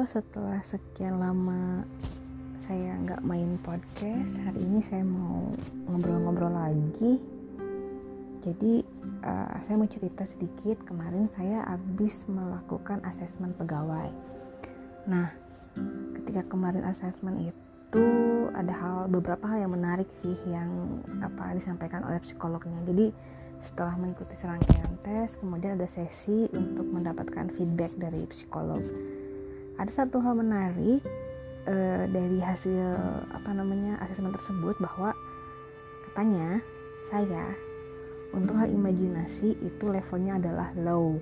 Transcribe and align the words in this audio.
Setelah 0.00 0.64
sekian 0.64 1.20
lama 1.20 1.84
saya 2.56 2.96
nggak 3.04 3.20
main 3.20 3.60
podcast, 3.60 4.40
hari 4.40 4.64
ini 4.64 4.80
saya 4.80 5.04
mau 5.04 5.44
ngobrol-ngobrol 5.92 6.56
lagi. 6.56 7.20
Jadi 8.40 8.80
uh, 9.20 9.60
saya 9.60 9.76
mau 9.76 9.84
cerita 9.84 10.24
sedikit. 10.24 10.80
Kemarin 10.88 11.28
saya 11.36 11.68
habis 11.68 12.24
melakukan 12.32 13.04
asesmen 13.04 13.52
pegawai. 13.60 14.08
Nah, 15.04 15.36
ketika 16.16 16.48
kemarin 16.48 16.80
asesmen 16.88 17.52
itu 17.52 18.04
ada 18.56 18.72
hal 18.72 18.96
beberapa 19.12 19.44
hal 19.52 19.68
yang 19.68 19.76
menarik 19.76 20.08
sih 20.24 20.36
yang 20.48 21.04
apa 21.20 21.52
disampaikan 21.52 22.08
oleh 22.08 22.24
psikolognya. 22.24 22.80
Jadi 22.88 23.12
setelah 23.60 24.00
mengikuti 24.00 24.32
serangkaian 24.32 24.96
tes, 25.04 25.36
kemudian 25.36 25.76
ada 25.76 25.88
sesi 25.92 26.48
untuk 26.56 26.88
mendapatkan 26.88 27.52
feedback 27.52 27.92
dari 28.00 28.24
psikolog. 28.32 28.80
Ada 29.80 30.04
satu 30.04 30.20
hal 30.20 30.36
menarik 30.36 31.00
uh, 31.64 32.04
dari 32.12 32.38
hasil 32.44 32.84
apa 33.32 33.50
namanya 33.56 33.96
asesmen 34.04 34.36
tersebut 34.36 34.76
bahwa 34.76 35.16
katanya 36.10 36.60
saya 37.08 37.56
untuk 38.36 38.54
hal 38.60 38.68
imajinasi 38.68 39.56
itu 39.58 39.84
levelnya 39.88 40.36
adalah 40.36 40.68
low. 40.76 41.16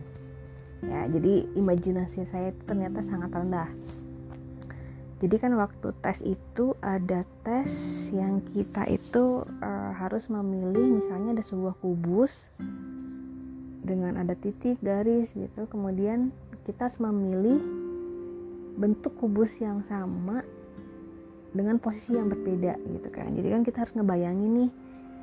Ya, 0.82 1.06
jadi 1.10 1.46
imajinasi 1.58 2.26
saya 2.30 2.54
itu 2.54 2.62
ternyata 2.66 3.02
sangat 3.02 3.34
rendah 3.34 3.70
jadi 5.18 5.36
kan 5.42 5.52
waktu 5.58 5.90
tes 5.98 6.22
itu 6.22 6.78
ada 6.78 7.26
tes 7.42 7.66
yang 8.14 8.38
kita 8.54 8.86
itu 8.86 9.42
uh, 9.42 9.90
harus 9.98 10.30
memilih 10.30 11.02
misalnya 11.02 11.38
ada 11.38 11.44
sebuah 11.44 11.74
kubus 11.82 12.46
dengan 13.82 14.14
ada 14.14 14.38
titik 14.38 14.78
garis 14.78 15.34
gitu 15.34 15.66
kemudian 15.74 16.30
kita 16.62 16.86
harus 16.86 16.98
memilih 17.02 17.58
bentuk 18.78 19.18
kubus 19.18 19.50
yang 19.58 19.82
sama 19.90 20.46
dengan 21.50 21.82
posisi 21.82 22.14
yang 22.14 22.30
berbeda 22.30 22.78
gitu 22.78 23.08
kan. 23.10 23.34
Jadi 23.34 23.48
kan 23.50 23.62
kita 23.66 23.78
harus 23.82 23.94
ngebayangin 23.98 24.52
nih 24.64 24.70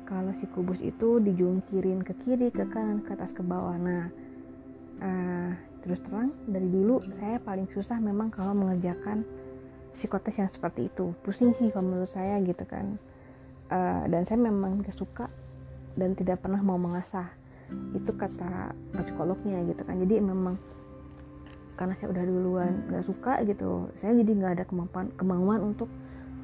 kalau 0.04 0.30
si 0.36 0.44
kubus 0.52 0.78
itu 0.84 1.18
dijungkirin 1.18 2.04
ke 2.04 2.12
kiri 2.22 2.52
ke 2.52 2.68
kanan 2.68 3.00
ke 3.00 3.16
atas 3.16 3.32
ke 3.32 3.40
bawah. 3.40 3.74
Nah 3.80 4.12
uh, 5.00 5.50
terus 5.80 6.02
terang 6.04 6.36
dari 6.44 6.68
dulu 6.68 7.00
saya 7.16 7.40
paling 7.40 7.66
susah 7.72 7.96
memang 7.96 8.28
kalau 8.28 8.52
mengerjakan 8.52 9.24
psikotes 9.96 10.36
yang 10.36 10.52
seperti 10.52 10.92
itu. 10.92 11.16
Pusing 11.24 11.56
sih 11.56 11.72
kalau 11.72 11.88
menurut 11.88 12.12
saya 12.12 12.36
gitu 12.44 12.62
kan. 12.68 13.00
Uh, 13.66 14.06
dan 14.06 14.22
saya 14.22 14.38
memang 14.38 14.78
gak 14.84 14.94
suka 14.94 15.26
dan 15.96 16.12
tidak 16.12 16.44
pernah 16.44 16.60
mau 16.60 16.76
mengasah. 16.76 17.32
Itu 17.96 18.14
kata 18.14 18.76
psikolognya 18.94 19.64
gitu 19.66 19.82
kan. 19.82 19.96
Jadi 19.98 20.22
memang 20.22 20.54
karena 21.76 21.94
saya 22.00 22.08
udah 22.12 22.24
duluan 22.24 22.72
gak 22.88 23.04
suka 23.04 23.32
gitu 23.44 23.92
saya 24.00 24.16
jadi 24.16 24.32
nggak 24.32 24.52
ada 24.60 24.64
kemampuan 24.64 25.06
kemauan 25.14 25.60
untuk 25.76 25.92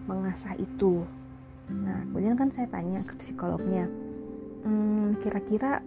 mengasah 0.05 0.53
itu. 0.59 1.07
Nah 1.71 2.05
kemudian 2.11 2.35
kan 2.37 2.51
saya 2.51 2.67
tanya 2.69 3.01
ke 3.07 3.15
psikolognya 3.17 3.87
hmm, 4.67 5.19
kira-kira 5.25 5.81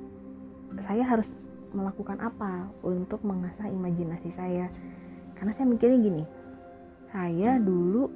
saya 0.81 1.03
harus 1.07 1.31
melakukan 1.75 2.19
apa 2.19 2.71
untuk 2.83 3.21
mengasah 3.21 3.67
imajinasi 3.67 4.31
saya? 4.31 4.67
Karena 5.35 5.51
saya 5.51 5.67
mikirnya 5.67 5.99
gini 5.99 6.23
saya 7.15 7.55
dulu 7.63 8.11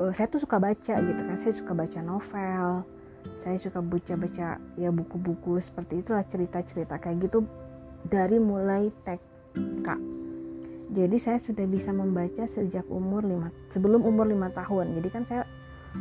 uh, 0.00 0.12
saya 0.16 0.24
tuh 0.30 0.40
suka 0.40 0.56
baca 0.56 0.94
gitu 0.96 1.20
kan 1.20 1.36
saya 1.44 1.52
suka 1.52 1.72
baca 1.76 2.00
novel 2.00 2.86
saya 3.44 3.56
suka 3.60 3.84
baca-baca 3.84 4.56
ya 4.80 4.88
buku-buku 4.88 5.60
seperti 5.60 6.00
itulah 6.00 6.24
cerita-cerita 6.24 6.96
kayak 6.96 7.28
gitu 7.28 7.44
dari 8.08 8.40
mulai 8.40 8.88
TK 9.04 9.88
jadi 10.88 11.16
saya 11.20 11.38
sudah 11.44 11.68
bisa 11.68 11.92
membaca 11.92 12.48
sejak 12.56 12.88
umur 12.88 13.20
5 13.20 13.76
sebelum 13.76 14.00
umur 14.08 14.24
5 14.24 14.56
tahun. 14.56 14.86
Jadi 14.96 15.08
kan 15.12 15.22
saya 15.28 15.44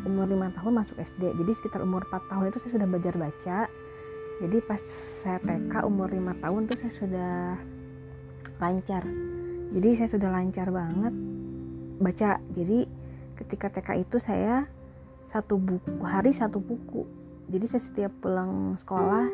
umur 0.08 0.32
5 0.32 0.56
tahun 0.56 0.72
masuk 0.80 0.96
SD 0.96 1.36
jadi 1.36 1.52
sekitar 1.60 1.84
umur 1.84 2.08
4 2.08 2.32
tahun 2.32 2.44
itu 2.52 2.58
saya 2.64 2.72
sudah 2.80 2.88
belajar 2.88 3.16
baca. 3.20 3.60
Jadi 4.38 4.58
pas 4.64 4.82
saya 5.26 5.38
TK 5.44 5.74
umur 5.84 6.08
5 6.08 6.40
tahun 6.40 6.62
tuh 6.72 6.78
saya 6.80 6.94
sudah 6.96 7.36
lancar. 8.64 9.04
Jadi 9.76 9.90
saya 10.00 10.08
sudah 10.08 10.30
lancar 10.32 10.68
banget 10.72 11.14
baca. 12.00 12.32
Jadi 12.56 12.80
ketika 13.36 13.68
TK 13.68 14.08
itu 14.08 14.18
saya 14.24 14.72
satu 15.36 15.60
buku 15.60 16.00
hari 16.08 16.32
satu 16.32 16.64
buku. 16.64 17.04
Jadi 17.52 17.66
saya 17.68 17.84
setiap 17.84 18.14
pulang 18.24 18.80
sekolah 18.80 19.28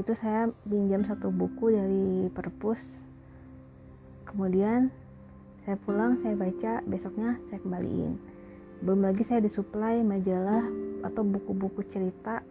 itu 0.00 0.16
saya 0.16 0.48
pinjam 0.64 1.04
satu 1.04 1.28
buku 1.28 1.76
dari 1.76 2.32
perpus. 2.32 2.80
Kemudian 4.24 4.90
saya 5.64 5.80
pulang 5.80 6.20
saya 6.20 6.36
baca 6.36 6.84
besoknya 6.84 7.40
saya 7.48 7.58
kembaliin. 7.64 8.20
Belum 8.84 9.00
lagi 9.00 9.24
saya 9.24 9.40
disuplai 9.40 10.04
majalah 10.04 10.60
atau 11.00 11.24
buku-buku 11.24 11.88
cerita 11.88 12.44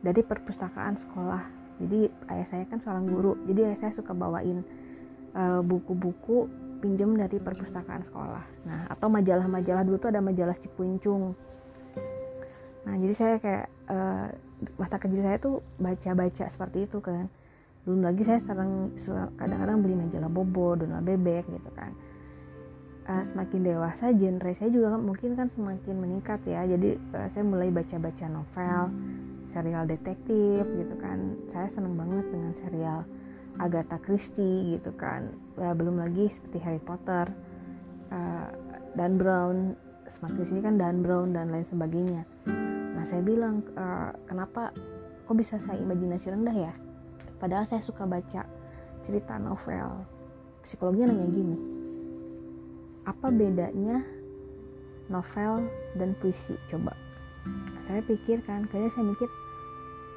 dari 0.00 0.24
perpustakaan 0.24 0.96
sekolah. 0.96 1.44
Jadi 1.84 2.08
ayah 2.32 2.46
saya 2.48 2.64
kan 2.64 2.80
seorang 2.80 3.04
guru 3.04 3.36
jadi 3.44 3.72
ayah 3.72 3.78
saya 3.84 3.92
suka 3.92 4.16
bawain 4.16 4.64
eh, 5.36 5.60
buku-buku 5.60 6.48
uh, 6.48 6.80
pinjam 6.80 7.12
dari 7.12 7.36
perpustakaan 7.36 8.08
sekolah. 8.08 8.44
Nah 8.64 8.88
atau 8.88 9.12
majalah-majalah 9.12 9.84
dulu 9.84 10.00
tuh 10.00 10.10
ada 10.16 10.24
majalah 10.24 10.56
Cipuncung 10.56 11.36
nah 12.86 12.94
jadi 12.94 13.14
saya 13.18 13.34
kayak 13.42 13.66
uh, 13.90 14.30
masa 14.78 15.02
kecil 15.02 15.18
saya 15.18 15.42
tuh 15.42 15.58
baca-baca 15.76 16.48
seperti 16.48 16.88
itu 16.88 17.04
kan. 17.04 17.28
Belum 17.84 18.00
lagi 18.00 18.22
saya 18.24 18.40
sering 18.46 18.94
kadang-kadang 19.36 19.78
beli 19.82 19.94
majalah 19.98 20.30
Bobo, 20.30 20.78
Donald 20.78 21.04
Bebek 21.04 21.50
gitu 21.50 21.70
kan 21.74 21.92
uh, 23.06 23.24
semakin 23.32 23.60
dewasa 23.62 24.10
genre 24.12 24.50
saya 24.58 24.70
juga 24.70 24.98
mungkin 24.98 25.38
kan 25.38 25.48
semakin 25.54 25.96
meningkat 25.96 26.42
ya. 26.44 26.66
Jadi 26.66 26.98
uh, 27.14 27.28
saya 27.32 27.44
mulai 27.46 27.70
baca-baca 27.70 28.26
novel 28.26 28.82
serial 29.54 29.84
detektif 29.88 30.62
gitu 30.66 30.94
kan. 31.00 31.38
Saya 31.48 31.70
seneng 31.72 31.96
banget 31.96 32.26
dengan 32.28 32.52
serial 32.60 33.00
Agatha 33.56 33.96
Christie 34.02 34.76
gitu 34.76 34.92
kan. 34.98 35.32
Ya, 35.56 35.72
belum 35.72 35.96
lagi 35.96 36.28
seperti 36.28 36.58
Harry 36.60 36.82
Potter 36.82 37.30
uh, 38.12 38.48
Dan 38.98 39.16
Brown. 39.16 39.78
Semakin 40.06 40.42
sini 40.46 40.60
kan 40.62 40.74
Dan 40.76 41.00
Brown 41.00 41.32
dan 41.32 41.50
lain 41.50 41.66
sebagainya. 41.66 42.22
Nah 42.94 43.04
saya 43.06 43.22
bilang 43.22 43.64
uh, 43.78 44.12
kenapa 44.28 44.74
kok 45.26 45.36
bisa 45.38 45.56
saya 45.62 45.78
imajinasi 45.80 46.30
rendah 46.30 46.54
ya? 46.54 46.72
Padahal 47.36 47.68
saya 47.68 47.82
suka 47.84 48.04
baca 48.04 48.44
cerita 49.04 49.36
novel. 49.38 50.04
Psikolognya 50.66 51.06
nanya 51.06 51.28
gini 51.30 51.85
apa 53.06 53.30
bedanya 53.30 54.02
novel 55.06 55.70
dan 55.94 56.12
puisi 56.18 56.58
coba 56.66 56.92
saya 57.86 58.02
pikir 58.02 58.42
kan 58.42 58.66
kayaknya 58.66 58.90
saya 58.90 59.06
mikir 59.06 59.30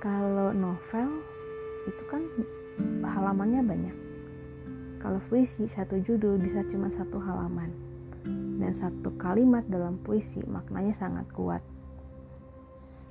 kalau 0.02 0.50
novel 0.56 1.22
itu 1.86 2.04
kan 2.08 2.22
halamannya 3.04 3.62
banyak. 3.64 3.98
Kalau 5.00 5.20
puisi 5.32 5.64
satu 5.68 6.00
judul 6.04 6.40
bisa 6.40 6.64
cuma 6.68 6.92
satu 6.92 7.20
halaman 7.24 7.72
dan 8.60 8.76
satu 8.76 9.16
kalimat 9.16 9.64
dalam 9.68 9.96
puisi 10.04 10.44
maknanya 10.44 10.92
sangat 10.96 11.28
kuat. 11.32 11.64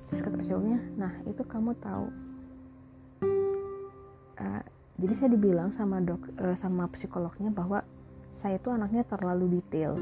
Terus 0.09 0.21
kata 0.25 0.37
psikolognya, 0.41 0.81
nah 0.97 1.13
itu 1.25 1.41
kamu 1.45 1.71
tahu. 1.81 2.05
Uh, 4.39 4.63
jadi 4.97 5.13
saya 5.17 5.29
dibilang 5.33 5.69
sama 5.73 6.01
dok, 6.01 6.29
uh, 6.41 6.57
sama 6.57 6.89
psikolognya 6.93 7.53
bahwa 7.53 7.85
saya 8.39 8.57
itu 8.57 8.71
anaknya 8.71 9.03
terlalu 9.03 9.59
detail. 9.59 9.99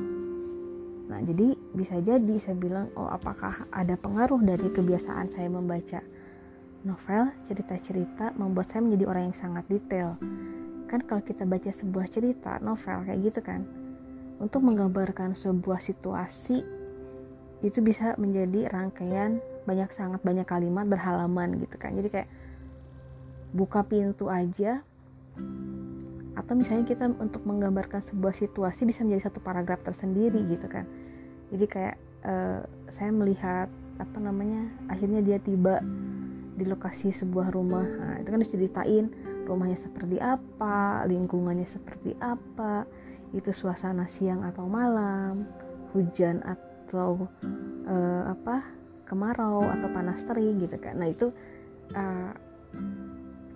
Nah 1.09 1.19
jadi 1.25 1.57
bisa 1.73 1.97
jadi 1.99 2.35
saya 2.37 2.55
bilang, 2.55 2.87
oh 2.93 3.09
apakah 3.09 3.65
ada 3.73 3.97
pengaruh 3.97 4.39
dari 4.45 4.69
kebiasaan 4.69 5.33
saya 5.33 5.49
membaca 5.49 5.99
Novel, 6.87 7.33
cerita-cerita 7.49 8.31
membuat 8.39 8.71
saya 8.71 8.79
menjadi 8.85 9.11
orang 9.11 9.23
yang 9.27 9.37
sangat 9.37 9.67
detail. 9.67 10.15
Kan 10.87 11.03
kalau 11.03 11.19
kita 11.19 11.43
baca 11.43 11.67
sebuah 11.67 12.07
cerita, 12.07 12.63
novel 12.63 13.03
kayak 13.03 13.19
gitu 13.27 13.39
kan. 13.43 13.67
Untuk 14.39 14.63
menggambarkan 14.63 15.35
sebuah 15.35 15.83
situasi 15.83 16.63
itu 17.65 17.79
bisa 17.83 18.15
menjadi 18.15 18.71
rangkaian 18.71 19.43
banyak 19.67 19.91
sangat 19.91 20.23
banyak 20.23 20.47
kalimat 20.47 20.87
berhalaman 20.87 21.59
gitu 21.59 21.75
kan. 21.75 21.91
Jadi 21.91 22.07
kayak 22.07 22.29
buka 23.51 23.83
pintu 23.83 24.31
aja 24.31 24.79
atau 26.37 26.53
misalnya 26.53 26.85
kita 26.85 27.09
untuk 27.17 27.41
menggambarkan 27.49 28.05
sebuah 28.05 28.37
situasi 28.37 28.85
bisa 28.85 29.01
menjadi 29.01 29.33
satu 29.33 29.41
paragraf 29.41 29.81
tersendiri 29.81 30.37
gitu 30.45 30.69
kan. 30.69 30.85
Jadi 31.49 31.65
kayak 31.65 31.95
uh, 32.21 32.61
saya 32.93 33.09
melihat 33.09 33.67
apa 33.97 34.17
namanya 34.21 34.69
akhirnya 34.93 35.25
dia 35.25 35.41
tiba 35.41 35.81
di 36.57 36.65
lokasi 36.65 37.09
sebuah 37.09 37.49
rumah. 37.49 37.85
Nah, 37.85 38.15
itu 38.21 38.29
kan 38.29 38.41
diceritain 38.41 39.05
rumahnya 39.49 39.81
seperti 39.81 40.21
apa 40.21 41.05
lingkungannya 41.09 41.65
seperti 41.65 42.13
apa 42.21 42.85
itu 43.33 43.49
suasana 43.51 44.05
siang 44.05 44.45
atau 44.45 44.69
malam 44.69 45.49
hujan 45.91 46.45
atau 46.45 47.25
uh, 47.89 48.23
apa 48.29 48.61
kemarau 49.07 49.63
atau 49.63 49.87
panas 49.89 50.21
terik 50.21 50.67
gitu 50.67 50.77
kan. 50.77 50.99
Nah 50.99 51.07
itu 51.09 51.31
uh, 51.95 52.31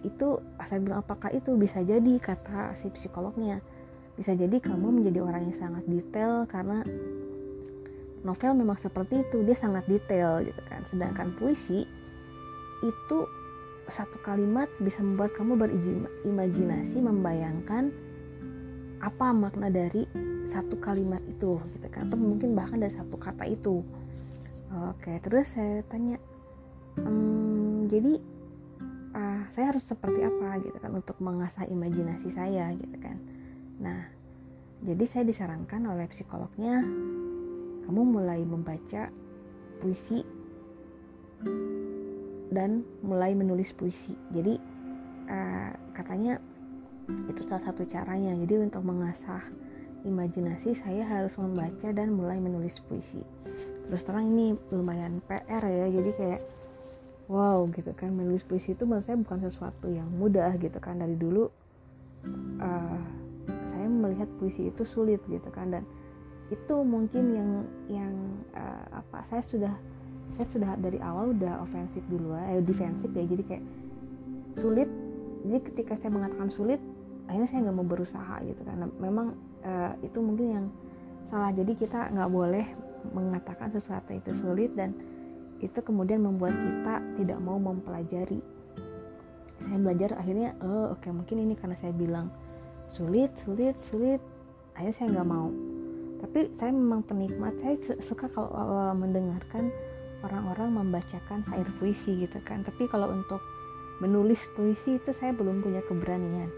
itu 0.01 0.41
saya 0.65 0.79
bilang 0.81 1.05
apakah 1.05 1.29
itu? 1.33 1.53
Bisa 1.57 1.81
jadi 1.85 2.17
kata 2.17 2.73
si 2.77 2.89
psikolognya. 2.89 3.61
Bisa 4.17 4.33
jadi 4.33 4.57
kamu 4.57 5.01
menjadi 5.01 5.23
orang 5.23 5.49
yang 5.49 5.57
sangat 5.57 5.83
detail 5.87 6.45
karena 6.49 6.83
novel 8.21 8.53
memang 8.53 8.77
seperti 8.77 9.25
itu 9.25 9.41
dia 9.41 9.57
sangat 9.57 9.85
detail 9.85 10.41
gitu 10.45 10.61
kan. 10.69 10.81
Sedangkan 10.89 11.33
puisi 11.37 11.85
itu 12.81 13.19
satu 13.89 14.17
kalimat 14.23 14.69
bisa 14.81 15.01
membuat 15.03 15.35
kamu 15.35 15.57
berimajinasi 15.57 16.97
membayangkan 17.01 17.91
apa 19.01 19.33
makna 19.33 19.73
dari 19.73 20.05
satu 20.53 20.77
kalimat 20.77 21.21
itu 21.25 21.57
gitu 21.77 21.87
kan. 21.89 22.09
Atau 22.09 22.17
mungkin 22.17 22.53
bahkan 22.53 22.81
dari 22.81 22.93
satu 22.93 23.17
kata 23.17 23.45
itu. 23.49 23.85
Oke 24.71 25.19
terus 25.19 25.51
saya 25.51 25.83
tanya 25.91 26.15
ehm, 27.01 27.91
jadi 27.91 28.30
uh, 29.15 29.41
saya 29.51 29.75
harus 29.75 29.83
seperti 29.83 30.23
apa 30.23 30.59
gitu 30.63 30.77
kan 30.79 30.91
untuk 30.95 31.17
mengasah 31.23 31.65
imajinasi 31.67 32.29
saya 32.33 32.71
gitu 32.75 32.97
kan 32.99 33.17
nah 33.81 33.99
jadi 34.81 35.03
saya 35.05 35.23
disarankan 35.29 35.85
oleh 35.85 36.09
psikolognya 36.09 36.81
kamu 37.85 38.01
mulai 38.01 38.41
membaca 38.41 39.09
puisi 39.81 40.21
dan 42.51 42.83
mulai 43.01 43.33
menulis 43.33 43.71
puisi. 43.73 44.13
Jadi 44.35 44.59
uh, 45.31 45.71
katanya 45.95 46.37
itu 47.31 47.41
salah 47.47 47.63
satu 47.71 47.87
caranya. 47.87 48.35
Jadi 48.43 48.69
untuk 48.69 48.83
mengasah 48.85 49.41
imajinasi 50.03 50.75
saya 50.77 51.07
harus 51.07 51.33
membaca 51.39 51.89
dan 51.95 52.13
mulai 52.13 52.37
menulis 52.37 52.77
puisi. 52.85 53.23
Terus 53.87 54.03
terang 54.03 54.29
ini 54.29 54.53
lumayan 54.69 55.23
PR 55.25 55.63
ya. 55.63 55.87
Jadi 55.89 56.11
kayak 56.19 56.41
wow 57.31 57.63
gitu 57.71 57.95
kan. 57.95 58.11
Menulis 58.11 58.43
puisi 58.43 58.75
itu 58.75 58.83
menurut 58.83 59.07
saya 59.07 59.15
bukan 59.15 59.39
sesuatu 59.47 59.87
yang 59.87 60.11
mudah 60.11 60.51
gitu 60.59 60.75
kan. 60.83 60.99
Dari 60.99 61.15
dulu 61.15 61.47
uh, 62.59 62.99
saya 63.71 63.87
melihat 63.87 64.27
puisi 64.35 64.67
itu 64.67 64.83
sulit 64.83 65.23
gitu 65.31 65.47
kan. 65.47 65.71
Dan 65.71 65.87
itu 66.51 66.75
mungkin 66.83 67.23
yang 67.31 67.51
yang 67.87 68.13
uh, 68.51 68.99
apa 68.99 69.23
saya 69.31 69.43
sudah 69.47 69.73
saya 70.35 70.47
sudah 70.51 70.75
dari 70.75 70.99
awal 70.99 71.31
udah 71.31 71.63
ofensif 71.63 72.03
dulu 72.11 72.35
eh 72.35 72.59
defensif 72.59 73.07
ya. 73.15 73.23
Jadi 73.23 73.43
kayak 73.47 73.63
sulit. 74.59 74.91
Jadi 75.47 75.59
ketika 75.71 75.95
saya 75.95 76.11
mengatakan 76.11 76.51
sulit 76.51 76.83
akhirnya 77.31 77.47
saya 77.47 77.59
nggak 77.63 77.77
mau 77.79 77.87
berusaha 77.87 78.35
gitu 78.43 78.61
karena 78.67 78.85
memang 78.99 79.39
uh, 79.63 79.95
itu 80.03 80.19
mungkin 80.19 80.47
yang 80.51 80.65
salah. 81.31 81.55
Jadi 81.55 81.79
kita 81.79 82.11
nggak 82.11 82.27
boleh 82.29 82.67
mengatakan 83.15 83.73
sesuatu 83.73 84.13
itu 84.13 84.29
sulit 84.43 84.75
dan 84.77 84.93
itu 85.61 85.79
kemudian 85.85 86.25
membuat 86.25 86.57
kita 86.57 86.95
tidak 87.21 87.39
mau 87.39 87.61
mempelajari. 87.61 88.41
Saya 89.61 89.77
belajar 89.77 90.17
akhirnya 90.17 90.57
oh 90.65 90.97
oke 90.97 91.05
okay, 91.05 91.13
mungkin 91.13 91.37
ini 91.45 91.53
karena 91.53 91.77
saya 91.77 91.93
bilang 91.93 92.33
sulit 92.89 93.31
sulit 93.37 93.77
sulit. 93.77 94.19
Akhirnya 94.73 94.95
saya 94.97 95.07
nggak 95.13 95.29
mau. 95.29 95.47
Tapi 96.21 96.39
saya 96.57 96.71
memang 96.73 97.01
penikmat 97.05 97.53
saya 97.61 97.77
suka 98.01 98.29
kalau 98.33 98.49
mendengarkan 98.97 99.69
orang-orang 100.21 100.69
membacakan 100.81 101.45
syair 101.49 101.69
puisi 101.77 102.25
gitu 102.25 102.41
kan. 102.41 102.65
Tapi 102.65 102.89
kalau 102.89 103.13
untuk 103.13 103.41
menulis 104.01 104.41
puisi 104.57 104.97
itu 104.97 105.13
saya 105.13 105.33
belum 105.33 105.61
punya 105.61 105.85
keberanian. 105.85 106.49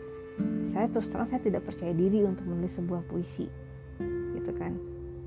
Saya 0.72 0.88
terus 0.90 1.12
terang 1.12 1.28
saya 1.28 1.44
tidak 1.44 1.68
percaya 1.68 1.92
diri 1.92 2.24
untuk 2.24 2.48
menulis 2.48 2.74
sebuah 2.80 3.04
puisi 3.12 3.46
gitu 4.34 4.52
kan. 4.56 4.74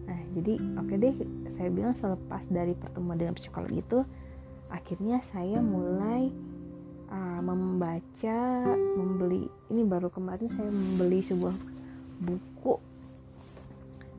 Nah 0.09 0.21
jadi 0.33 0.57
oke 0.81 0.89
okay 0.89 0.97
deh 0.97 1.15
saya 1.57 1.69
bilang 1.73 1.97
selepas 1.97 2.43
dari 2.53 2.77
pertemuan 2.77 3.19
dengan 3.19 3.35
psikolog 3.35 3.73
itu 3.73 3.99
akhirnya 4.69 5.25
saya 5.33 5.59
mulai 5.59 6.31
uh, 7.11 7.41
membaca 7.43 8.41
membeli 8.97 9.49
ini 9.73 9.83
baru 9.83 10.13
kemarin 10.13 10.49
saya 10.49 10.69
membeli 10.69 11.21
sebuah 11.25 11.55
buku. 12.23 12.77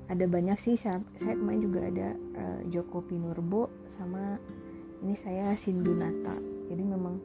Ada 0.08 0.24
banyak 0.24 0.58
sih 0.64 0.80
saya, 0.80 1.04
saya 1.20 1.36
kemarin 1.36 1.62
juga 1.68 1.80
ada 1.84 2.10
uh, 2.16 2.60
Joko 2.72 3.04
Pinurbo 3.04 3.68
sama 4.00 4.40
ini 5.04 5.16
saya 5.20 5.54
Sindunata 5.58 6.58
jadi 6.68 6.84
memang 6.84 7.16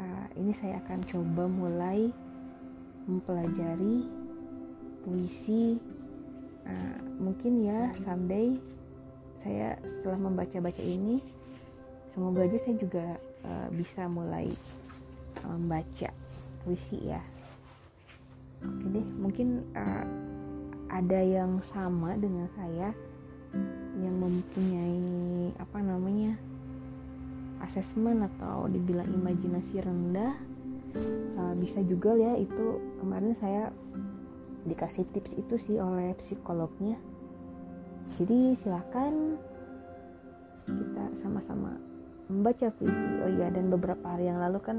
uh, 0.00 0.26
ini 0.36 0.52
saya 0.56 0.80
akan 0.84 1.00
coba 1.04 1.44
mulai 1.48 2.08
mempelajari 3.06 4.08
puisi 5.04 5.78
uh, 6.66 6.98
mungkin 7.20 7.62
ya 7.62 7.94
someday 8.02 8.56
saya 9.46 9.78
setelah 9.86 10.18
membaca-baca 10.26 10.82
ini 10.82 11.22
semoga 12.10 12.42
aja 12.42 12.58
saya 12.58 12.74
juga 12.82 13.06
uh, 13.46 13.70
bisa 13.70 14.10
mulai 14.10 14.50
membaca 15.46 16.10
puisi 16.66 16.98
ya. 17.06 17.22
Oke 18.66 18.90
deh 18.90 19.06
mungkin 19.22 19.62
uh, 19.78 20.06
ada 20.90 21.22
yang 21.22 21.62
sama 21.62 22.18
dengan 22.18 22.50
saya 22.58 22.90
yang 24.02 24.16
mempunyai 24.18 25.54
apa 25.62 25.78
namanya 25.78 26.34
asesmen 27.62 28.26
atau 28.26 28.66
dibilang 28.66 29.06
imajinasi 29.06 29.78
rendah 29.78 30.34
uh, 31.38 31.54
bisa 31.54 31.80
juga 31.86 32.18
ya 32.18 32.34
itu 32.34 32.82
kemarin 32.98 33.32
saya 33.38 33.70
dikasih 34.66 35.06
tips 35.14 35.38
itu 35.38 35.54
sih 35.62 35.76
oleh 35.78 36.18
psikolognya 36.18 36.98
jadi 38.14 38.54
silakan 38.62 39.36
kita 40.66 41.04
sama-sama 41.22 41.74
membaca 42.30 42.70
puisi. 42.74 43.10
Oh 43.22 43.30
iya 43.30 43.50
dan 43.50 43.70
beberapa 43.70 44.02
hari 44.06 44.30
yang 44.30 44.38
lalu 44.42 44.58
kan 44.62 44.76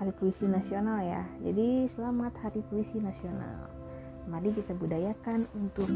hari 0.00 0.12
puisi 0.16 0.48
nasional 0.48 1.00
ya. 1.04 1.24
Jadi 1.44 1.88
selamat 1.92 2.32
hari 2.40 2.60
puisi 2.68 3.00
nasional. 3.00 3.68
Mari 4.28 4.52
kita 4.52 4.76
budayakan 4.76 5.48
untuk 5.56 5.88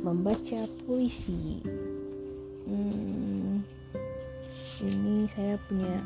membaca 0.00 0.64
puisi. 0.88 1.60
Hmm, 2.64 3.60
ini 4.80 5.28
saya 5.28 5.60
punya 5.68 6.00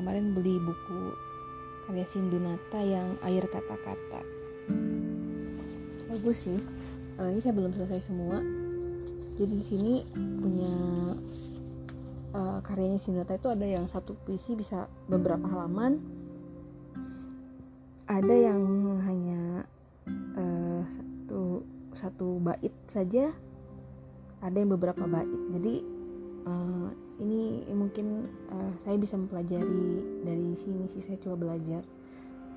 kemarin 0.00 0.32
beli 0.32 0.56
buku 0.56 1.12
karya 1.84 2.06
Sindunata 2.08 2.80
yang 2.80 3.20
air 3.28 3.44
kata-kata. 3.44 4.20
Bagus 6.08 6.48
sih. 6.48 6.60
Uh, 7.20 7.28
ini 7.28 7.40
saya 7.44 7.52
belum 7.52 7.76
selesai 7.76 8.08
semua 8.08 8.40
jadi 9.40 9.56
di 9.56 9.64
sini 9.64 9.94
punya 10.36 10.74
uh, 12.36 12.60
karyanya 12.60 13.00
Sindunata 13.00 13.40
itu 13.40 13.48
ada 13.48 13.64
yang 13.64 13.88
satu 13.88 14.12
puisi 14.12 14.52
bisa 14.52 14.84
beberapa 15.08 15.48
halaman. 15.48 15.96
Ada 18.04 18.52
yang 18.52 18.60
hanya 19.00 19.64
uh, 20.36 20.84
satu 20.92 21.64
satu 21.96 22.36
bait 22.44 22.68
saja. 22.84 23.32
Ada 24.44 24.60
yang 24.60 24.76
beberapa 24.76 25.08
bait. 25.08 25.32
Jadi 25.56 25.88
uh, 26.44 26.92
ini 27.24 27.64
mungkin 27.72 28.28
uh, 28.52 28.76
saya 28.84 29.00
bisa 29.00 29.16
mempelajari 29.16 30.20
dari 30.20 30.52
sini 30.52 30.84
sih. 30.84 31.00
Saya 31.00 31.16
coba 31.16 31.48
belajar 31.48 31.80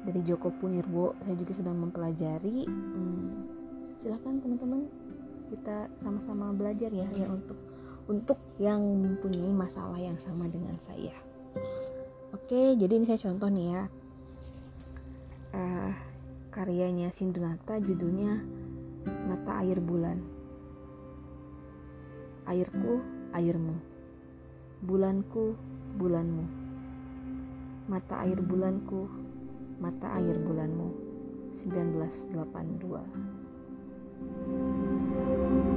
dari 0.04 0.20
Joko 0.28 0.52
Punirbo 0.52 1.16
saya 1.24 1.40
juga 1.40 1.56
sedang 1.56 1.80
mempelajari. 1.80 2.68
Hmm, 2.68 3.48
silahkan 4.04 4.36
teman-teman 4.44 5.03
kita 5.54 5.86
sama-sama 6.02 6.50
belajar 6.58 6.90
ya 6.90 7.06
ya 7.14 7.30
untuk 7.30 7.58
untuk 8.10 8.42
yang 8.58 8.82
mempunyai 8.82 9.54
masalah 9.54 10.02
yang 10.02 10.18
sama 10.18 10.50
dengan 10.50 10.74
saya 10.82 11.14
oke 12.34 12.74
jadi 12.82 12.90
ini 12.90 13.06
saya 13.06 13.22
contoh 13.30 13.54
nih 13.54 13.68
ya 13.78 13.84
uh, 15.54 15.92
karyanya 16.50 17.14
Sindunata 17.14 17.78
judulnya 17.78 18.42
mata 19.26 19.64
air 19.64 19.80
bulan. 19.80 20.20
Airku, 22.44 23.00
airmu. 23.32 23.76
Bulanku, 24.84 25.56
bulanmu. 25.96 26.44
Mata 27.88 28.24
air 28.28 28.40
bulanku, 28.44 29.08
mata 29.80 30.12
air 30.20 30.36
bulanmu. 30.40 30.92
1982 31.64 33.33
thank 34.24 35.66
you 35.66 35.73